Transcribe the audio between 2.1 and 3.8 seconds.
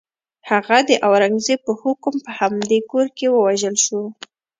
په همدې کور کې ووژل